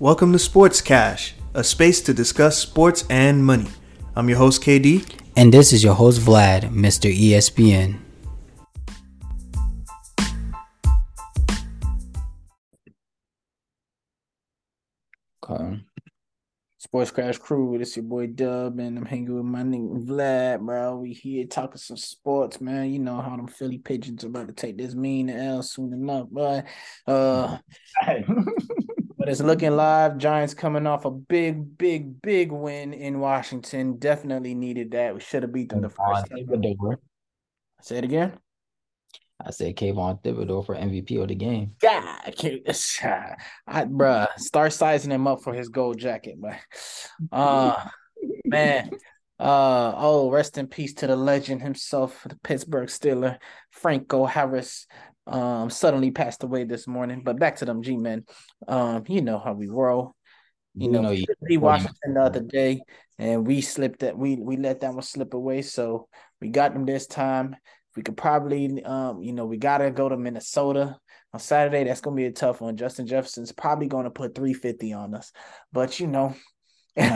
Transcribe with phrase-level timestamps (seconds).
[0.00, 3.66] Welcome to Sports Cash, a space to discuss sports and money.
[4.16, 5.06] I'm your host, KD.
[5.36, 7.14] And this is your host, Vlad, Mr.
[7.14, 7.98] ESPN.
[15.44, 15.82] Okay.
[16.78, 20.96] Sports Cash Crew, this your boy Dub, and I'm hanging with my nigga Vlad, bro.
[20.96, 22.90] We here talking some sports, man.
[22.90, 26.64] You know how them Philly pigeons about to take this mean L soon enough, but
[27.06, 27.58] uh
[29.20, 30.16] but it's looking live.
[30.16, 33.98] Giants coming off a big, big, big win in Washington.
[33.98, 35.12] Definitely needed that.
[35.12, 36.96] We should have beat them the first time.
[37.82, 38.32] Say it again.
[39.44, 41.72] I said Kayvon Thibodeaux for MVP of the game.
[41.82, 42.02] God,
[43.66, 46.56] I, bruh, start sizing him up for his gold jacket, but
[47.30, 47.76] uh
[48.46, 48.90] man.
[49.38, 53.38] Uh oh, rest in peace to the legend himself, the Pittsburgh Steeler,
[53.70, 54.86] Franco Harris.
[55.30, 57.22] Um, suddenly passed away this morning.
[57.24, 58.24] But back to them G men.
[58.68, 60.14] Um, you know how we roll.
[60.74, 62.82] You, you know, know we Washington the other day,
[63.18, 65.62] and we slipped that we we let that one slip away.
[65.62, 66.08] So
[66.40, 67.56] we got them this time.
[67.96, 70.96] We could probably, um, you know, we gotta go to Minnesota
[71.32, 71.84] on Saturday.
[71.84, 72.76] That's gonna be a tough one.
[72.76, 75.32] Justin Jefferson's probably gonna put 350 on us,
[75.72, 76.34] but you know.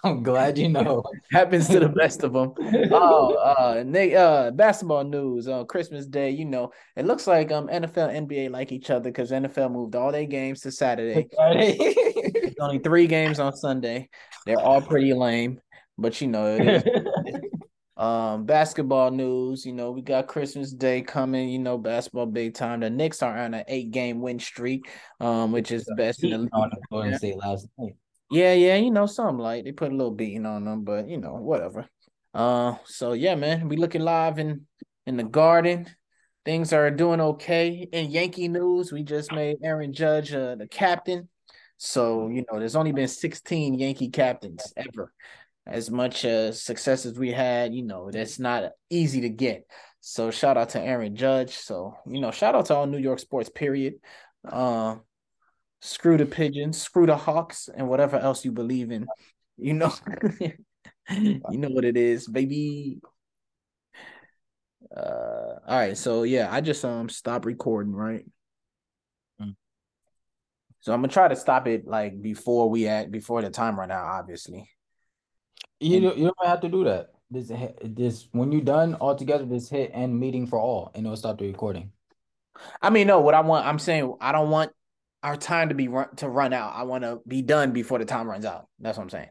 [0.04, 1.02] I'm glad you know.
[1.32, 2.54] Happens to the best of them.
[2.92, 6.30] Oh, uh, Nick, uh, basketball news on uh, Christmas Day.
[6.30, 10.12] You know, it looks like um NFL, NBA like each other because NFL moved all
[10.12, 11.28] their games to Saturday.
[12.60, 14.08] only three games on Sunday.
[14.46, 15.60] They're all pretty lame,
[15.98, 16.82] but you know,
[18.00, 22.80] um, basketball news, you know, we got Christmas Day coming, you know, basketball big time.
[22.80, 24.88] The Knicks are on an eight game win streak,
[25.20, 26.50] um, which is the best in the league.
[26.90, 27.92] Golden State last night.
[28.30, 31.18] Yeah, yeah, you know, some like they put a little beating on them, but you
[31.18, 31.86] know, whatever.
[32.32, 34.66] Uh, so yeah, man, we looking live in
[35.06, 35.86] in the garden.
[36.46, 37.86] Things are doing okay.
[37.92, 41.28] In Yankee news, we just made Aaron Judge uh, the captain.
[41.76, 45.12] So, you know, there's only been 16 Yankee captains ever
[45.66, 49.66] as much as success as we had, you know, that's not easy to get.
[50.00, 51.54] So shout out to Aaron Judge.
[51.54, 53.94] So, you know, shout out to all New York sports, period.
[54.48, 54.96] Uh,
[55.80, 59.06] screw the pigeons, screw the hawks, and whatever else you believe in.
[59.56, 59.92] You know,
[61.10, 63.00] you know what it is, baby.
[64.96, 68.24] Uh all right, so yeah, I just um stopped recording, right?
[69.40, 69.54] Mm.
[70.80, 73.90] So I'm gonna try to stop it like before we act before the time run
[73.90, 74.68] out, obviously.
[75.80, 77.12] You don't, you don't have to do that.
[77.30, 77.50] This
[77.82, 81.46] this when you're done altogether, just hit end meeting for all, and it'll stop the
[81.46, 81.92] recording.
[82.82, 83.20] I mean, no.
[83.20, 84.72] What I want, I'm saying, I don't want
[85.22, 86.74] our time to be run to run out.
[86.74, 88.66] I want to be done before the time runs out.
[88.78, 89.28] That's what I'm saying.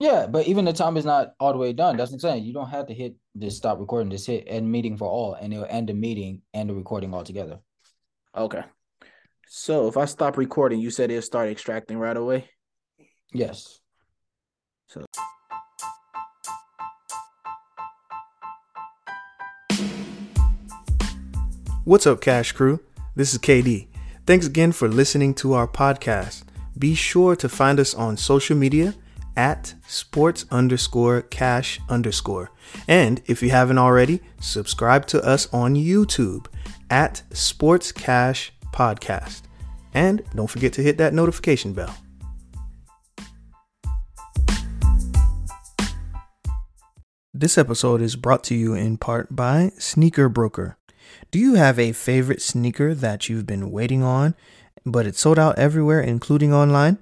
[0.00, 1.96] Yeah, but even the time is not all the way done.
[1.96, 2.44] That's what I'm saying.
[2.44, 4.10] You don't have to hit just stop recording.
[4.10, 7.58] Just hit end meeting for all, and it'll end the meeting and the recording altogether.
[8.36, 8.62] Okay.
[9.46, 12.48] So if I stop recording, you said it'll start extracting right away.
[13.32, 13.80] Yes.
[21.86, 22.80] What's up, Cash Crew?
[23.14, 23.88] This is KD.
[24.26, 26.44] Thanks again for listening to our podcast.
[26.78, 28.94] Be sure to find us on social media
[29.36, 32.50] at sports underscore cash underscore.
[32.88, 36.46] And if you haven't already, subscribe to us on YouTube
[36.88, 39.42] at Sports Cash Podcast.
[39.92, 41.94] And don't forget to hit that notification bell.
[47.34, 50.78] This episode is brought to you in part by Sneaker Broker.
[51.30, 54.34] Do you have a favorite sneaker that you've been waiting on,
[54.84, 56.98] but it's sold out everywhere, including online?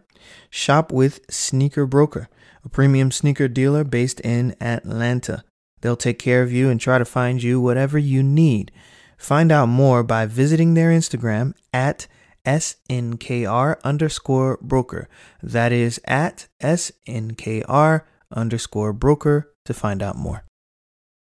[0.50, 2.28] Shop with Sneaker Broker,
[2.64, 5.44] a premium sneaker dealer based in Atlanta.
[5.80, 8.72] They'll take care of you and try to find you whatever you need.
[9.18, 12.06] Find out more by visiting their Instagram at
[12.44, 15.08] SNKR underscore broker.
[15.42, 18.02] That is at SNKR
[18.32, 20.44] underscore broker to find out more.